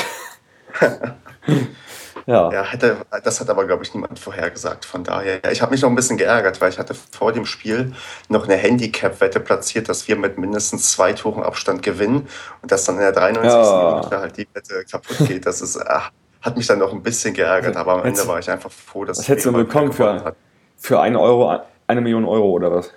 [2.26, 2.50] Ja.
[2.50, 4.84] ja hätte, das hat aber, glaube ich, niemand vorhergesagt.
[4.84, 7.44] Von daher, ja, ich habe mich noch ein bisschen geärgert, weil ich hatte vor dem
[7.44, 7.92] Spiel
[8.28, 12.28] noch eine Handicap-Wette platziert, dass wir mit mindestens zwei Toren Abstand gewinnen
[12.62, 13.52] und dass dann in der 93.
[13.52, 13.94] Ja.
[13.94, 15.46] Minute halt die Wette kaputt geht.
[15.46, 16.10] Das ist, ach,
[16.40, 19.18] hat mich dann noch ein bisschen geärgert, aber am Ende war ich einfach froh, dass
[19.18, 20.34] Was hättest du bekommen für,
[20.76, 22.90] für eine Euro, eine Million Euro oder was?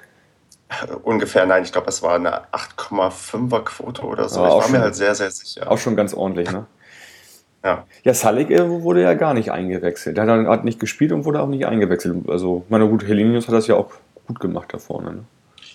[1.04, 4.42] Ungefähr, nein, ich glaube, es war eine 8,5er Quote oder so.
[4.42, 5.72] Ja, ich war schon, mir halt sehr, sehr sicher.
[5.72, 6.66] Auch schon ganz ordentlich, ne?
[7.64, 10.18] Ja, ja Salik äh, wurde ja gar nicht eingewechselt.
[10.18, 12.30] Er hat nicht gespielt und wurde auch nicht eingewechselt.
[12.30, 13.92] Also, meine gut, Helenius hat das ja auch
[14.28, 15.12] gut gemacht da vorne.
[15.12, 15.24] Ne?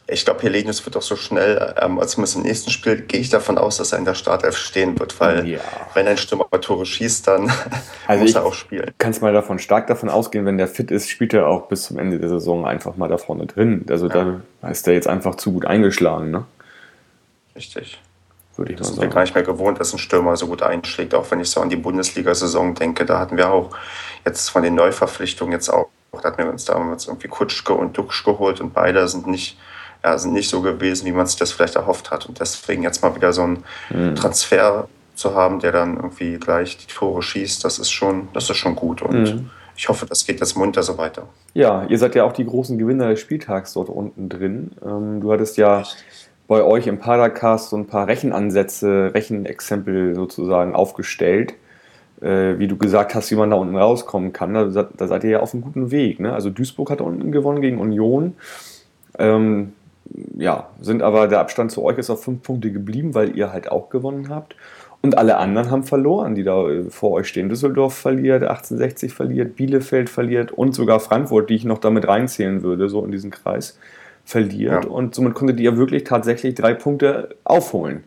[0.08, 3.30] Ich glaube, Helenius wird auch so schnell, ähm, als zumindest im nächsten Spiel, gehe ich
[3.30, 5.60] davon aus, dass er in der Startelf stehen wird, weil ja.
[5.94, 7.50] wenn ein Stürmer Tore schießt, dann
[8.06, 8.90] also muss er auch spielen.
[8.98, 11.98] Kannst mal davon stark davon ausgehen, wenn der fit ist, spielt er auch bis zum
[11.98, 13.86] Ende der Saison einfach mal da vorne drin.
[13.88, 14.40] Also ja.
[14.60, 16.44] da ist er jetzt einfach zu gut eingeschlagen, ne?
[17.54, 17.98] Richtig
[18.56, 19.08] würde ich das mal sagen.
[19.08, 21.60] Bin gar nicht mehr gewohnt, dass ein Stürmer so gut einschlägt, auch wenn ich so
[21.60, 23.04] an die Bundesliga-Saison denke.
[23.04, 23.70] Da hatten wir auch
[24.24, 28.24] jetzt von den Neuverpflichtungen jetzt auch, da hatten wir uns damals irgendwie Kutschke und Duxch
[28.24, 29.58] geholt und beide sind nicht,
[30.04, 32.26] ja, sind nicht so gewesen, wie man sich das vielleicht erhofft hat.
[32.26, 34.14] Und deswegen jetzt mal wieder so ein mhm.
[34.14, 38.56] Transfer zu haben, der dann irgendwie gleich die Tore schießt, das ist schon, das ist
[38.56, 39.02] schon gut.
[39.02, 39.50] Und mhm.
[39.76, 41.28] ich hoffe, das geht jetzt munter so weiter.
[41.54, 44.72] Ja, ihr seid ja auch die großen Gewinner des Spieltags dort unten drin.
[44.84, 50.74] Ähm, du hattest ja Richtig bei euch im Paracast so ein paar Rechenansätze, Rechenexempel sozusagen
[50.74, 51.54] aufgestellt,
[52.20, 54.52] äh, wie du gesagt hast, wie man da unten rauskommen kann.
[54.52, 56.20] Da, da seid ihr ja auf einem guten Weg.
[56.20, 56.30] Ne?
[56.30, 58.34] Also Duisburg hat unten gewonnen gegen Union.
[59.18, 59.72] Ähm,
[60.36, 63.72] ja, sind aber der Abstand zu euch ist auf fünf Punkte geblieben, weil ihr halt
[63.72, 64.54] auch gewonnen habt.
[65.00, 67.48] Und alle anderen haben verloren, die da äh, vor euch stehen.
[67.48, 72.90] Düsseldorf verliert, 1860 verliert, Bielefeld verliert und sogar Frankfurt, die ich noch damit reinzählen würde,
[72.90, 73.78] so in diesen Kreis,
[74.24, 74.84] verliert.
[74.84, 74.90] Ja.
[74.90, 78.04] Und somit konntet ihr wirklich tatsächlich drei Punkte aufholen.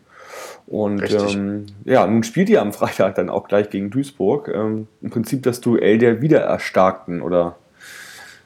[0.66, 4.48] Und ähm, ja, nun spielt ihr am Freitag dann auch gleich gegen Duisburg.
[4.48, 7.56] Ähm, Im Prinzip das Duell der Wiedererstarkten, oder?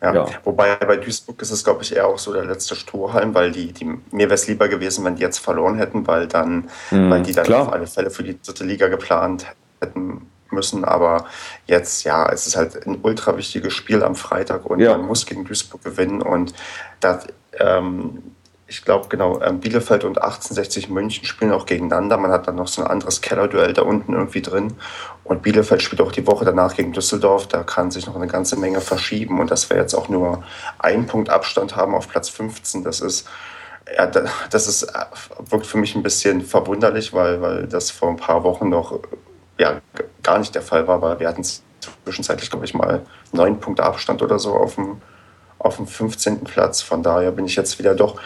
[0.02, 0.14] Ja.
[0.14, 0.26] ja.
[0.44, 3.72] Wobei bei Duisburg ist es, glaube ich, eher auch so der letzte Strohhalm, weil die,
[3.72, 7.22] die mir wäre es lieber gewesen, wenn die jetzt verloren hätten, weil dann, mhm, weil
[7.22, 7.62] die dann klar.
[7.62, 9.46] auf alle Fälle für die dritte Liga geplant
[9.80, 10.84] hätten müssen.
[10.84, 11.26] Aber
[11.66, 14.96] jetzt, ja, es ist halt ein ultra wichtiges Spiel am Freitag und ja.
[14.96, 16.22] man muss gegen Duisburg gewinnen.
[16.22, 16.54] Und
[17.00, 17.26] das,
[17.58, 18.34] ähm,
[18.70, 22.16] ich glaube, genau, ähm, Bielefeld und 1860 München spielen auch gegeneinander.
[22.16, 24.74] Man hat dann noch so ein anderes Kellerduell da unten irgendwie drin.
[25.24, 27.48] Und Bielefeld spielt auch die Woche danach gegen Düsseldorf.
[27.48, 29.40] Da kann sich noch eine ganze Menge verschieben.
[29.40, 30.44] Und dass wir jetzt auch nur
[30.78, 33.28] einen Punkt Abstand haben auf Platz 15, das ist,
[33.96, 35.04] ja, das ist, äh,
[35.50, 39.00] wirkt für mich ein bisschen verwunderlich, weil, weil das vor ein paar Wochen noch
[39.60, 39.80] ja,
[40.22, 44.22] gar nicht der Fall war, weil wir hatten zwischenzeitlich, glaube ich, mal neun Punkte Abstand
[44.22, 44.96] oder so auf dem,
[45.58, 46.44] auf dem 15.
[46.44, 46.80] Platz.
[46.80, 48.20] Von daher bin ich jetzt wieder doch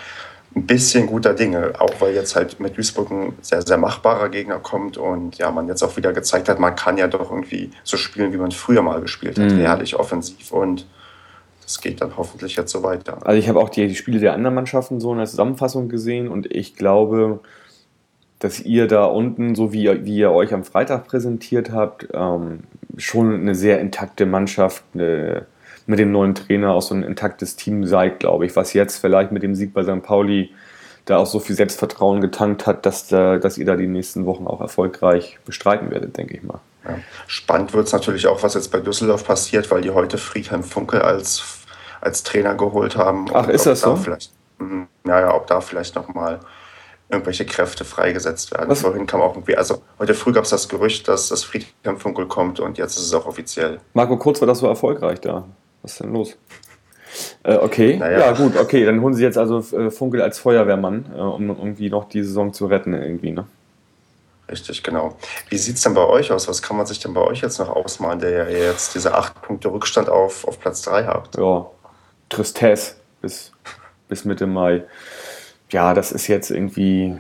[0.55, 4.61] ein bisschen guter Dinge, auch weil jetzt halt mit Duisburg ein sehr, sehr machbarer Gegner
[4.61, 7.97] kommt und ja, man jetzt auch wieder gezeigt hat, man kann ja doch irgendwie so
[7.97, 9.59] spielen, wie man früher mal gespielt hat, mhm.
[9.59, 10.87] ehrlich offensiv und
[11.61, 13.19] das geht dann hoffentlich jetzt so weiter.
[13.27, 16.29] Also ich habe auch die, die Spiele der anderen Mannschaften so in der Zusammenfassung gesehen
[16.29, 17.41] und ich glaube,
[18.45, 22.65] dass ihr da unten, so wie, wie ihr euch am Freitag präsentiert habt, ähm,
[22.99, 25.47] schon eine sehr intakte Mannschaft, eine,
[25.87, 29.33] mit dem neuen Trainer auch so ein intaktes Team seid, glaube ich, was jetzt vielleicht
[29.33, 30.03] mit dem Sieg bei St.
[30.03, 30.53] Pauli
[31.07, 34.47] da auch so viel Selbstvertrauen getankt hat, dass, da, dass ihr da die nächsten Wochen
[34.47, 36.61] auch erfolgreich bestreiten werdet, denke ich mal.
[36.87, 36.99] Ja.
[37.27, 41.01] Spannend wird es natürlich auch, was jetzt bei Düsseldorf passiert, weil die heute Friedhelm Funkel
[41.01, 41.61] als,
[42.03, 43.25] als Trainer geholt haben.
[43.33, 43.97] Ach, ist das da so?
[43.97, 46.41] Vielleicht, mh, ja, ob da vielleicht nochmal
[47.15, 48.69] irgendwelche Kräfte freigesetzt werden.
[48.69, 48.83] Was?
[48.83, 52.27] Vorhin kam auch irgendwie, also heute früh gab es das Gerücht, dass das Friedhelm Funkel
[52.27, 53.81] kommt und jetzt ist es auch offiziell.
[53.95, 55.45] Marco Kurz war das so erfolgreich da.
[55.83, 56.37] Was ist denn los?
[57.45, 58.19] Äh, okay, naja.
[58.19, 61.91] ja gut, okay, dann holen sie jetzt also äh, Funkel als Feuerwehrmann, äh, um irgendwie
[61.91, 63.47] noch die Saison zu retten irgendwie, ne?
[64.51, 65.17] Richtig, genau.
[65.49, 66.49] Wie sieht es denn bei euch aus?
[66.49, 69.41] Was kann man sich denn bei euch jetzt noch ausmalen, der ihr jetzt diese acht
[69.41, 71.37] Punkte Rückstand auf, auf Platz 3 habt?
[71.37, 71.67] Ja,
[72.29, 73.53] Tristesse bis,
[74.09, 74.85] bis Mitte Mai.
[75.75, 77.17] Ja, das ist jetzt irgendwie,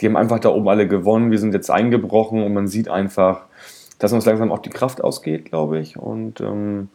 [0.00, 3.42] die haben einfach da oben alle gewonnen, wir sind jetzt eingebrochen und man sieht einfach,
[4.00, 5.96] dass uns langsam auch die Kraft ausgeht, glaube ich.
[5.96, 6.88] Und ähm,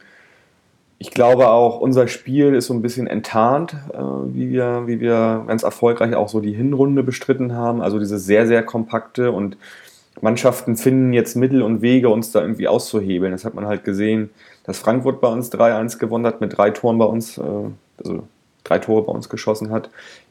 [0.99, 5.45] ich glaube auch, unser Spiel ist so ein bisschen enttarnt, äh, wie, wir, wie wir
[5.47, 7.81] ganz erfolgreich auch so die Hinrunde bestritten haben.
[7.81, 9.55] Also diese sehr, sehr kompakte und
[10.19, 13.31] Mannschaften finden jetzt Mittel und Wege, uns da irgendwie auszuhebeln.
[13.31, 14.29] Das hat man halt gesehen,
[14.65, 17.43] dass Frankfurt bei uns 3-1 gewonnen hat, mit drei Toren bei uns, äh,
[17.97, 18.23] also
[18.65, 19.89] drei Tore bei uns geschossen hat.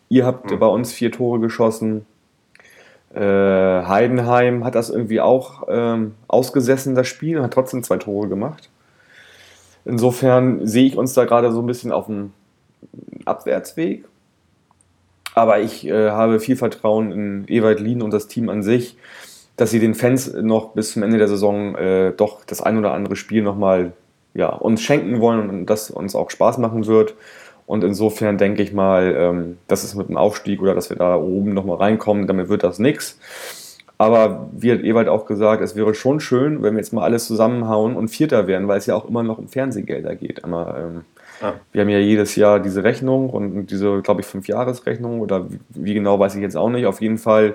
[0.09, 0.59] Ihr habt mhm.
[0.59, 2.07] bei uns vier Tore geschossen.
[3.15, 8.29] Äh, Heidenheim hat das irgendwie auch ähm, ausgesessen, das Spiel, und hat trotzdem zwei Tore
[8.29, 8.71] gemacht.
[9.85, 12.33] Insofern sehe ich uns da gerade so ein bisschen auf dem
[13.25, 14.05] Abwärtsweg.
[15.35, 18.97] Aber ich äh, habe viel Vertrauen in Ewald Lien und das Team an sich,
[19.57, 22.93] dass sie den Fans noch bis zum Ende der Saison äh, doch das ein oder
[22.93, 23.93] andere Spiel nochmal
[24.35, 27.15] ja, uns schenken wollen und das uns auch Spaß machen wird.
[27.67, 31.17] Und insofern denke ich mal, ähm, dass es mit dem Aufstieg oder dass wir da
[31.17, 33.19] oben nochmal reinkommen, damit wird das nichts.
[33.99, 37.27] Aber wie hat Ewald auch gesagt, es wäre schon schön, wenn wir jetzt mal alles
[37.27, 40.45] zusammenhauen und Vierter werden, weil es ja auch immer noch um Fernsehgelder geht.
[40.45, 41.05] Aber, ähm,
[41.41, 41.55] ja.
[41.73, 45.95] Wir haben ja jedes Jahr diese Rechnung und diese, glaube ich, Fünfjahresrechnung oder wie, wie
[45.95, 46.87] genau weiß ich jetzt auch nicht.
[46.87, 47.55] Auf jeden Fall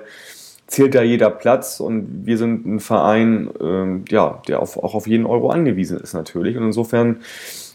[0.66, 5.06] zählt da jeder Platz und wir sind ein Verein, ähm, ja, der auf, auch auf
[5.06, 6.56] jeden Euro angewiesen ist natürlich.
[6.56, 7.20] Und insofern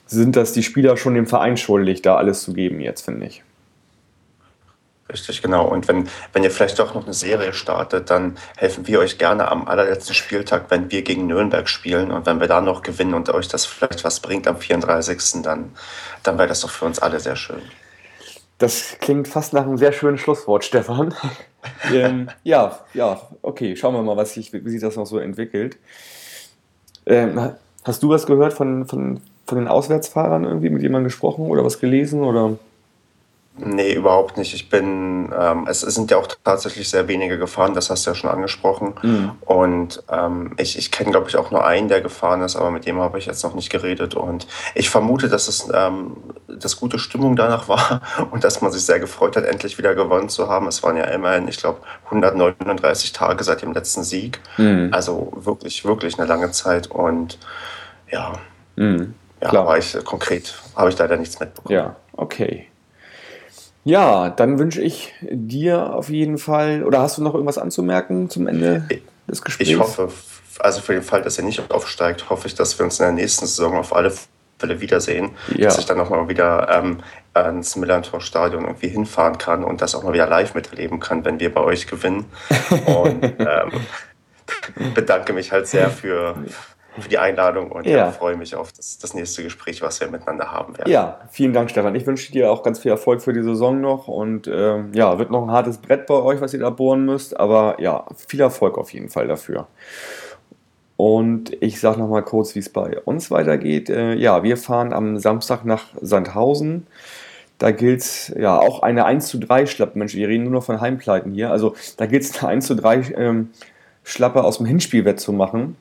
[0.08, 3.44] sind das die Spieler schon dem Verein schuldig, da alles zu geben jetzt, finde ich.
[5.10, 5.66] Richtig, genau.
[5.68, 9.50] Und wenn, wenn ihr vielleicht doch noch eine Serie startet, dann helfen wir euch gerne
[9.50, 12.12] am allerletzten Spieltag, wenn wir gegen Nürnberg spielen.
[12.12, 15.72] Und wenn wir da noch gewinnen und euch das vielleicht was bringt am 34., dann,
[16.24, 17.62] dann wäre das doch für uns alle sehr schön.
[18.58, 21.14] Das klingt fast nach einem sehr schönen Schlusswort, Stefan.
[21.94, 25.78] ähm, ja, ja, okay, schauen wir mal, was sich, wie sich das noch so entwickelt.
[27.06, 27.54] Ähm,
[27.86, 31.80] hast du was gehört von, von, von den Auswärtsfahrern irgendwie, mit jemandem gesprochen oder was
[31.80, 32.22] gelesen?
[32.22, 32.58] Oder?
[33.60, 34.54] Nee, überhaupt nicht.
[34.54, 38.16] Ich bin, ähm, es, sind ja auch tatsächlich sehr wenige gefahren, das hast du ja
[38.16, 38.94] schon angesprochen.
[39.02, 39.32] Mhm.
[39.42, 42.86] Und ähm, ich, ich kenne, glaube ich, auch nur einen, der gefahren ist, aber mit
[42.86, 44.14] dem habe ich jetzt noch nicht geredet.
[44.14, 48.84] Und ich vermute, dass es ähm, dass gute Stimmung danach war und dass man sich
[48.86, 50.68] sehr gefreut hat, endlich wieder gewonnen zu haben.
[50.68, 54.40] Es waren ja immerhin, ich glaube, 139 Tage seit dem letzten Sieg.
[54.58, 54.90] Mhm.
[54.92, 56.88] Also wirklich, wirklich eine lange Zeit.
[56.88, 57.40] Und
[58.12, 58.34] ja,
[58.76, 59.16] mhm.
[59.42, 61.74] Ja, aber ich konkret habe ich leider nichts mitbekommen.
[61.76, 62.68] Ja, okay.
[63.84, 68.48] Ja, dann wünsche ich dir auf jeden Fall, oder hast du noch irgendwas anzumerken zum
[68.48, 68.86] Ende
[69.28, 69.70] des Gesprächs?
[69.70, 70.10] Ich hoffe,
[70.60, 73.14] also für den Fall, dass er nicht aufsteigt, hoffe ich, dass wir uns in der
[73.14, 74.12] nächsten Saison auf alle
[74.60, 75.68] Fälle wiedersehen, Ja.
[75.68, 76.98] dass ich dann nochmal wieder ähm,
[77.34, 81.54] ans Millantor-Stadion irgendwie hinfahren kann und das auch mal wieder live miterleben kann, wenn wir
[81.54, 82.26] bei euch gewinnen.
[82.88, 83.72] Und ähm,
[84.96, 86.36] bedanke mich halt sehr für,
[87.02, 87.98] für die Einladung und ja.
[87.98, 88.12] Ja.
[88.12, 90.92] freue mich auf das, das nächste Gespräch, was wir miteinander haben werden.
[90.92, 91.96] Ja, vielen Dank, Stefan.
[91.96, 95.32] Ich wünsche dir auch ganz viel Erfolg für die Saison noch und ähm, ja, wird
[95.32, 98.78] noch ein hartes Brett bei euch, was ihr da bohren müsst, aber ja, viel Erfolg
[98.78, 99.68] auf jeden Fall dafür.
[100.98, 103.90] Und ich sage nochmal kurz, wie es bei uns weitergeht.
[103.90, 106.88] Äh, ja, wir fahren am Samstag nach Sandhausen.
[107.60, 109.98] Da gilt es ja auch eine 1 zu 3 Schlappe.
[109.98, 111.52] Mensch, wir reden nur noch von Heimpleiten hier.
[111.52, 113.50] Also da gilt es eine 1 zu 3 ähm,
[114.04, 115.76] Schlappe aus dem Hinspiel wettzumachen.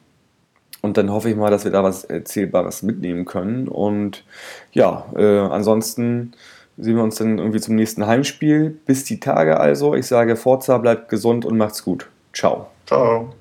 [0.83, 3.69] Und dann hoffe ich mal, dass wir da was Erzählbares mitnehmen können.
[3.69, 4.25] Und
[4.73, 6.33] ja, äh, ansonsten
[6.77, 8.79] sehen wir uns dann irgendwie zum nächsten Heimspiel.
[8.87, 9.95] Bis die Tage also.
[9.95, 12.09] Ich sage Forza, bleibt gesund und macht's gut.
[12.33, 12.69] Ciao.
[12.87, 13.35] Ciao.